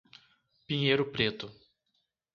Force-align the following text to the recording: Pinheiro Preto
Pinheiro 0.65 1.05
Preto 1.11 1.53